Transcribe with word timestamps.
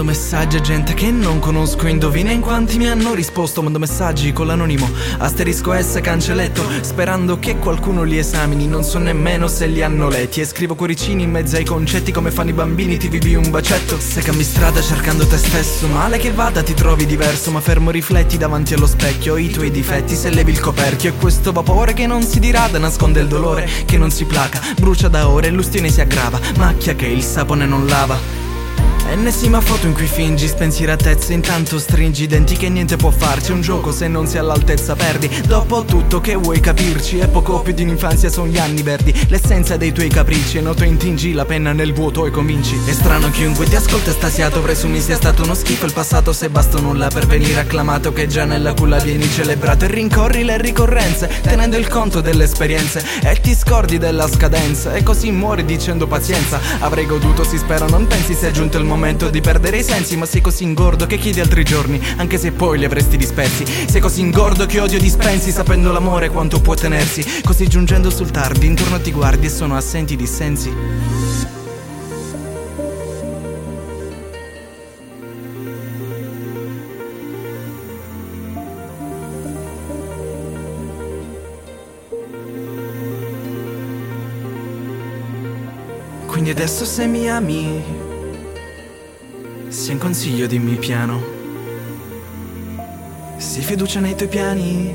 messaggi 0.00 0.56
a 0.56 0.60
gente 0.60 0.94
che 0.94 1.10
non 1.10 1.38
conosco 1.38 1.86
Indovina 1.86 2.30
in 2.30 2.40
quanti 2.40 2.78
mi 2.78 2.88
hanno 2.88 3.12
risposto. 3.12 3.62
Mando 3.62 3.78
messaggi 3.78 4.32
con 4.32 4.46
l'anonimo 4.46 4.88
Asterisco 5.18 5.78
S 5.78 6.00
cancelletto 6.00 6.64
Sperando 6.80 7.38
che 7.38 7.56
qualcuno 7.58 8.02
li 8.02 8.16
esamini. 8.16 8.66
Non 8.66 8.82
so 8.82 8.98
nemmeno 8.98 9.48
se 9.48 9.66
li 9.66 9.82
hanno 9.82 10.08
letti. 10.08 10.40
E 10.40 10.46
scrivo 10.46 10.74
cuoricini 10.74 11.24
in 11.24 11.30
mezzo 11.30 11.56
ai 11.56 11.64
concetti 11.64 12.10
Come 12.10 12.30
fanno 12.30 12.48
i 12.48 12.54
bambini 12.54 12.96
ti 12.96 13.08
vivi 13.08 13.34
un 13.34 13.50
bacetto. 13.50 14.00
Se 14.00 14.22
cambi 14.22 14.44
strada 14.44 14.80
cercando 14.80 15.26
te 15.26 15.36
stesso 15.36 15.86
Male 15.88 16.16
che 16.16 16.32
vada 16.32 16.62
ti 16.62 16.72
trovi 16.72 17.04
diverso. 17.04 17.50
Ma 17.50 17.60
fermo 17.60 17.90
rifletti 17.90 18.38
davanti 18.38 18.72
allo 18.72 18.86
specchio 18.86 19.36
I 19.36 19.50
tuoi 19.50 19.70
difetti 19.70 20.16
se 20.16 20.30
levi 20.30 20.52
il 20.52 20.60
coperchio. 20.60 21.10
E 21.10 21.14
questo 21.14 21.52
vapore 21.52 21.92
che 21.92 22.06
non 22.06 22.22
si 22.22 22.40
dirada 22.40 22.78
Nasconde 22.78 23.20
il 23.20 23.28
dolore 23.28 23.68
che 23.84 23.98
non 23.98 24.10
si 24.10 24.24
placa 24.24 24.60
Brucia 24.78 25.08
da 25.08 25.28
ore 25.28 25.50
l'ustione 25.50 25.90
si 25.90 26.00
aggrava 26.00 26.40
Macchia 26.56 26.94
che 26.94 27.06
il 27.06 27.22
sapone 27.22 27.66
non 27.66 27.86
lava 27.86 28.41
Ennesima 29.12 29.60
foto 29.60 29.86
in 29.86 29.92
cui 29.92 30.06
fingi 30.06 30.48
spensieratezza 30.48 31.34
Intanto 31.34 31.78
stringi 31.78 32.22
i 32.22 32.26
denti 32.26 32.56
che 32.56 32.70
niente 32.70 32.96
può 32.96 33.10
farci. 33.10 33.52
Un 33.52 33.60
gioco 33.60 33.92
se 33.92 34.08
non 34.08 34.26
si 34.26 34.38
all'altezza 34.38 34.96
perdi. 34.96 35.28
Dopo 35.46 35.84
tutto 35.84 36.18
che 36.22 36.34
vuoi 36.34 36.60
capirci? 36.60 37.18
È 37.18 37.28
poco 37.28 37.60
più 37.60 37.74
di 37.74 37.82
un'infanzia 37.82 38.30
sono 38.30 38.46
gli 38.46 38.56
anni 38.56 38.80
verdi. 38.80 39.12
L'essenza 39.28 39.76
dei 39.76 39.92
tuoi 39.92 40.08
capricci 40.08 40.56
E 40.56 40.60
noto 40.62 40.84
intingi 40.84 41.34
la 41.34 41.44
penna 41.44 41.72
nel 41.72 41.92
vuoto 41.92 42.24
e 42.24 42.30
convinci. 42.30 42.80
È 42.86 42.92
strano 42.92 43.28
chiunque 43.28 43.66
ti 43.66 43.76
ascolta 43.76 44.08
estasiato 44.08 44.62
Presumi 44.62 44.98
sia 44.98 45.16
stato 45.16 45.42
uno 45.42 45.52
schifo 45.52 45.84
il 45.84 45.92
passato 45.92 46.32
Se 46.32 46.48
basta 46.48 46.80
nulla 46.80 47.08
per 47.08 47.26
venire 47.26 47.60
acclamato 47.60 48.14
Che 48.14 48.26
già 48.26 48.46
nella 48.46 48.72
culla 48.72 48.96
vieni 48.96 49.28
celebrato. 49.28 49.84
E 49.84 49.88
rincorri 49.88 50.42
le 50.42 50.56
ricorrenze 50.56 51.28
Tenendo 51.42 51.76
il 51.76 51.88
conto 51.88 52.22
delle 52.22 52.44
esperienze. 52.44 53.04
E 53.22 53.38
ti 53.42 53.54
scordi 53.54 53.98
della 53.98 54.26
scadenza 54.26 54.94
E 54.94 55.02
così 55.02 55.30
muori 55.30 55.66
dicendo 55.66 56.06
pazienza. 56.06 56.58
Avrei 56.78 57.04
goduto 57.04 57.44
si 57.44 57.58
spera 57.58 57.84
non 57.84 58.06
pensi 58.06 58.32
sia 58.32 58.50
giunto 58.50 58.78
il 58.78 58.84
momento 58.84 59.00
momento 59.02 59.30
di 59.30 59.40
perdere 59.40 59.78
i 59.78 59.82
sensi 59.82 60.16
Ma 60.16 60.26
sei 60.26 60.40
così 60.40 60.62
ingordo 60.62 61.06
che 61.06 61.18
chiedi 61.18 61.40
altri 61.40 61.64
giorni 61.64 62.00
Anche 62.18 62.38
se 62.38 62.52
poi 62.52 62.78
li 62.78 62.84
avresti 62.84 63.16
dispersi. 63.16 63.64
Sei 63.88 64.00
così 64.00 64.20
ingordo 64.20 64.64
che 64.64 64.78
odio 64.78 65.00
dispensi 65.00 65.50
Sapendo 65.50 65.90
l'amore 65.90 66.28
quanto 66.28 66.60
può 66.60 66.74
tenersi. 66.74 67.42
Così 67.42 67.66
giungendo 67.66 68.10
sul 68.10 68.30
tardi 68.30 68.66
Intorno 68.66 69.00
ti 69.00 69.10
guardi 69.10 69.46
e 69.46 69.50
sono 69.50 69.76
assenti 69.76 70.12
i 70.12 70.16
dissensi. 70.16 70.72
Quindi 86.26 86.50
adesso 86.50 86.84
se 86.84 87.06
mi 87.06 87.28
ami 87.28 88.01
se 89.82 89.90
un 89.90 89.98
consiglio 89.98 90.46
dimmi 90.46 90.76
piano. 90.76 91.20
Si 93.36 93.60
fiducia 93.62 93.98
nei 93.98 94.14
tuoi 94.14 94.28
piani. 94.28 94.94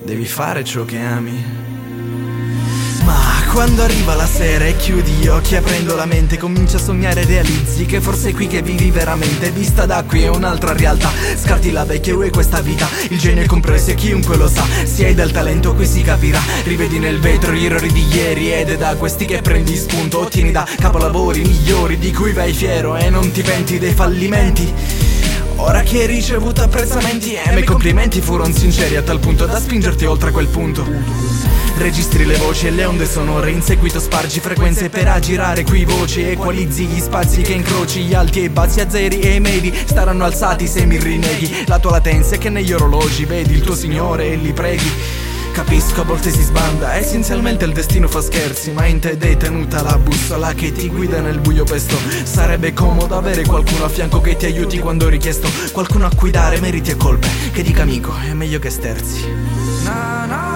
Devi 0.00 0.24
fare 0.24 0.62
ciò 0.62 0.84
che 0.84 1.00
ami. 1.00 1.42
Quando 3.54 3.84
arriva 3.84 4.16
la 4.16 4.26
sera 4.26 4.64
e 4.64 4.74
chiudi 4.74 5.12
gli 5.12 5.28
occhi 5.28 5.54
aprendo 5.54 5.94
la 5.94 6.06
mente 6.06 6.36
Cominci 6.36 6.74
a 6.74 6.80
sognare 6.80 7.20
e 7.20 7.24
realizzi 7.24 7.86
che 7.86 8.00
forse 8.00 8.30
è 8.30 8.34
qui 8.34 8.48
che 8.48 8.62
vivi 8.62 8.90
veramente. 8.90 9.52
Vista 9.52 9.86
da 9.86 10.02
qui 10.02 10.22
è 10.22 10.28
un'altra 10.28 10.72
realtà. 10.72 11.08
Scarti 11.36 11.70
la 11.70 11.84
vecchia 11.84 12.20
e 12.24 12.30
questa 12.30 12.60
vita. 12.60 12.88
Il 13.10 13.18
genio 13.20 13.44
è 13.44 13.46
compreso 13.46 13.92
e 13.92 13.94
chiunque 13.94 14.36
lo 14.36 14.48
sa. 14.48 14.66
Se 14.82 15.06
hai 15.06 15.14
del 15.14 15.30
talento 15.30 15.72
qui 15.72 15.86
si 15.86 16.02
capirà. 16.02 16.40
Rivedi 16.64 16.98
nel 16.98 17.20
vetro 17.20 17.52
gli 17.52 17.64
errori 17.64 17.92
di 17.92 18.04
ieri 18.12 18.52
Ed 18.52 18.70
è 18.70 18.76
da 18.76 18.96
questi 18.96 19.24
che 19.24 19.40
prendi 19.40 19.76
spunto. 19.76 20.18
Ottieni 20.18 20.50
da 20.50 20.66
capolavori 20.80 21.42
migliori 21.42 21.96
Di 21.96 22.12
cui 22.12 22.32
vai 22.32 22.52
fiero 22.52 22.96
e 22.96 23.08
non 23.08 23.30
ti 23.30 23.42
penti 23.42 23.78
dei 23.78 23.92
fallimenti 23.92 25.03
Ora 25.56 25.82
che 25.82 26.00
hai 26.00 26.06
ricevuto 26.06 26.62
apprezzamenti 26.62 27.34
e 27.34 27.58
i 27.58 27.64
complimenti 27.64 28.20
furono 28.20 28.52
sinceri 28.52 28.96
a 28.96 29.02
tal 29.02 29.20
punto 29.20 29.46
da 29.46 29.58
spingerti 29.58 30.04
oltre 30.04 30.30
quel 30.30 30.48
punto. 30.48 30.84
Registri 31.76 32.24
le 32.24 32.36
voci 32.36 32.68
e 32.68 32.70
le 32.70 32.84
onde 32.84 33.04
sonore 33.04 33.50
In 33.50 33.60
seguito 33.60 33.98
spargi 33.98 34.38
frequenze 34.38 34.90
per 34.90 35.08
aggirare 35.08 35.64
qui 35.64 35.84
voci 35.84 36.22
Equalizzi 36.22 36.84
gli 36.84 37.00
spazi 37.00 37.42
che 37.42 37.52
incroci 37.52 38.02
Gli 38.02 38.14
alti 38.14 38.38
e 38.38 38.44
i 38.44 38.48
bassi 38.48 38.78
a 38.80 38.88
zeri 38.88 39.18
e 39.18 39.34
i 39.34 39.40
medi 39.40 39.74
Staranno 39.84 40.22
alzati 40.22 40.68
se 40.68 40.86
mi 40.86 40.98
rinneghi. 40.98 41.64
La 41.66 41.80
tua 41.80 41.90
latenza 41.90 42.36
è 42.36 42.38
che 42.38 42.48
negli 42.48 42.72
orologi 42.72 43.24
Vedi 43.24 43.54
il 43.54 43.62
tuo 43.62 43.74
signore 43.74 44.30
e 44.30 44.36
li 44.36 44.52
preghi 44.52 44.92
Capisco 45.54 46.00
a 46.00 46.04
volte 46.04 46.30
si 46.32 46.42
sbanda. 46.42 46.94
Essenzialmente 46.94 47.64
il 47.64 47.72
destino 47.72 48.08
fa 48.08 48.20
scherzi 48.20 48.72
Ma 48.72 48.86
in 48.86 48.98
te 48.98 49.16
è 49.16 49.36
tenuta 49.36 49.82
la 49.82 49.96
bussola 49.98 50.52
che 50.52 50.72
ti 50.72 50.88
guida 50.88 51.20
nel 51.20 51.38
buio 51.38 51.62
pesto. 51.62 51.96
Sarebbe 52.24 52.72
comodo 52.72 53.16
avere 53.16 53.46
qualcuno 53.46 53.84
a 53.84 53.88
fianco 53.88 54.20
che 54.20 54.34
ti 54.34 54.46
aiuti 54.46 54.80
quando 54.80 55.08
richiesto. 55.08 55.48
Qualcuno 55.70 56.06
a 56.06 56.10
cui 56.12 56.32
dare 56.32 56.58
meriti 56.58 56.90
e 56.90 56.96
colpe. 56.96 57.28
Che 57.52 57.62
dica 57.62 57.82
amico 57.82 58.12
è 58.28 58.32
meglio 58.32 58.58
che 58.58 58.68
sterzi. 58.68 59.28
Na, 59.84 60.24
na, 60.26 60.53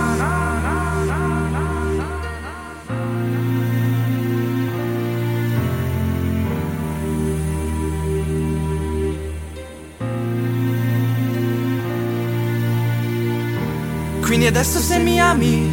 Quindi 14.28 14.44
adesso 14.44 14.78
se 14.78 14.98
mi 14.98 15.18
ami, 15.18 15.70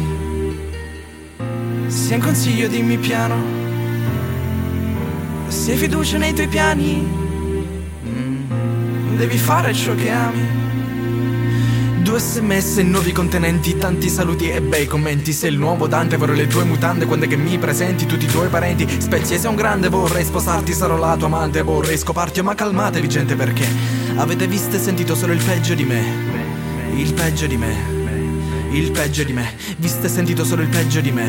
se 1.88 2.14
un 2.14 2.20
consiglio 2.20 2.68
dimmi 2.68 2.96
piano, 2.96 3.36
se 5.48 5.72
hai 5.72 5.76
fiducia 5.76 6.16
nei 6.16 6.32
tuoi 6.32 6.48
piani, 6.48 7.06
mm, 8.08 9.16
devi 9.18 9.36
fare 9.36 9.74
ciò 9.74 9.94
che 9.94 10.10
ami. 10.10 10.40
Due 11.98 12.18
sms, 12.18 12.78
nuovi 12.78 13.12
contenenti, 13.12 13.76
tanti 13.76 14.08
saluti 14.08 14.48
e 14.48 14.62
bei 14.62 14.86
commenti. 14.86 15.34
Sei 15.34 15.50
il 15.50 15.58
nuovo 15.58 15.86
Dante, 15.86 16.16
vorrei 16.16 16.38
le 16.38 16.46
tue 16.46 16.64
mutande 16.64 17.04
quando 17.04 17.26
che 17.26 17.36
mi 17.36 17.58
presenti 17.58 18.06
Tutti 18.06 18.24
i 18.24 18.28
tuoi 18.28 18.48
parenti, 18.48 18.86
spezie 19.02 19.38
sei 19.38 19.50
un 19.50 19.56
grande 19.56 19.90
Vorrei 19.90 20.24
sposarti, 20.24 20.72
sarò 20.72 20.96
la 20.96 21.14
tua 21.18 21.26
amante. 21.26 21.60
Vorrei 21.60 21.98
scoparti, 21.98 22.40
ma 22.40 22.54
calmatevi 22.54 23.06
gente 23.06 23.36
perché 23.36 23.68
Avete 24.16 24.46
visto 24.46 24.76
e 24.76 24.78
sentito 24.78 25.14
solo 25.14 25.34
il 25.34 25.44
peggio 25.44 25.74
di 25.74 25.84
me. 25.84 26.02
Il 26.94 27.12
peggio 27.12 27.46
di 27.46 27.58
me 27.58 27.95
il 28.76 28.90
peggio 28.90 29.24
di 29.24 29.32
me, 29.32 29.54
viste 29.78 30.06
e 30.06 30.08
sentito 30.10 30.44
solo 30.44 30.60
il 30.60 30.68
peggio 30.68 31.00
di 31.00 31.10
me. 31.10 31.24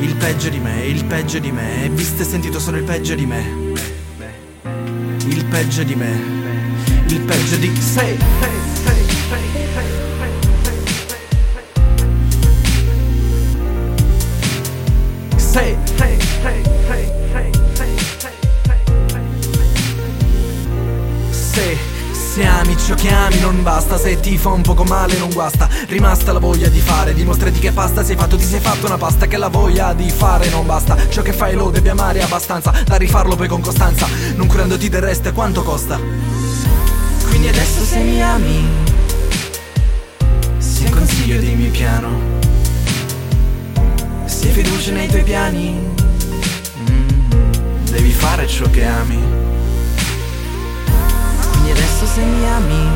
Il 0.00 0.14
peggio 0.14 0.48
di 0.48 0.60
me, 0.60 0.86
il 0.86 1.04
peggio 1.04 1.40
di 1.40 1.50
me, 1.50 1.90
viste 1.92 2.22
e 2.22 2.24
sentito 2.24 2.60
solo 2.60 2.76
il 2.76 2.84
peggio 2.84 3.16
di 3.16 3.26
me. 3.26 3.44
Il 5.26 5.44
peggio 5.46 5.82
di 5.82 5.94
me, 5.96 6.20
il 7.08 7.20
peggio 7.20 7.56
di 7.56 7.76
sei. 7.80 8.16
Sei, 15.36 15.76
sei, 15.96 16.20
sei, 16.42 16.62
sei, 16.86 17.04
sei, 17.32 17.50
sei, 17.74 17.96
sei. 21.30 21.95
Se 22.36 22.44
ami 22.44 22.76
ciò 22.76 22.94
che 22.94 23.08
ami 23.08 23.40
non 23.40 23.62
basta. 23.62 23.96
Se 23.96 24.20
ti 24.20 24.36
fa 24.36 24.50
un 24.50 24.60
poco 24.60 24.84
male 24.84 25.16
non 25.16 25.30
guasta. 25.30 25.70
Rimasta 25.88 26.32
la 26.32 26.38
voglia 26.38 26.68
di 26.68 26.80
fare 26.80 27.14
Dimostrati 27.14 27.58
che 27.58 27.72
pasta 27.72 28.04
sei 28.04 28.14
fatto. 28.14 28.36
Ti 28.36 28.44
sei 28.44 28.60
fatto 28.60 28.84
una 28.84 28.98
pasta 28.98 29.26
che 29.26 29.38
la 29.38 29.48
voglia 29.48 29.94
di 29.94 30.10
fare 30.10 30.50
non 30.50 30.66
basta. 30.66 30.98
Ciò 31.08 31.22
che 31.22 31.32
fai 31.32 31.54
lo 31.54 31.70
devi 31.70 31.88
amare 31.88 32.20
abbastanza 32.20 32.74
Da 32.84 32.96
rifarlo 32.96 33.36
poi 33.36 33.48
con 33.48 33.62
costanza. 33.62 34.06
Non 34.34 34.48
curandoti 34.48 34.90
del 34.90 35.00
resto 35.00 35.32
quanto 35.32 35.62
costa. 35.62 35.98
Quindi 37.26 37.48
adesso 37.48 37.82
se 37.82 38.00
mi 38.00 38.22
ami. 38.22 38.68
Se 40.58 40.90
consiglio 40.90 41.40
dimmi 41.40 41.68
piano. 41.68 42.10
Se 44.26 44.48
fiducia 44.48 44.92
nei 44.92 45.08
tuoi 45.08 45.22
piani. 45.22 45.80
Mm, 46.90 47.84
Devi 47.90 48.10
fare 48.10 48.46
ciò 48.46 48.68
che 48.68 48.84
ami 48.84 49.55
adesso 51.96 52.06
se 52.06 52.20
mi 52.20 52.46
ami. 52.46 52.88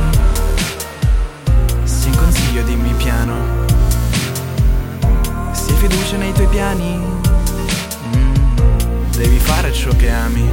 Se 1.84 2.08
un 2.08 2.16
consiglio 2.16 2.62
dimmi 2.64 2.92
piano. 2.94 3.34
Se 5.52 5.70
hai 5.70 5.76
fiducia 5.78 6.16
nei 6.18 6.32
tuoi 6.32 6.46
piani. 6.48 6.98
Mm, 8.16 9.10
Devi 9.16 9.38
fare 9.38 9.72
ciò 9.72 9.90
che 9.96 10.10
ami 10.10 10.48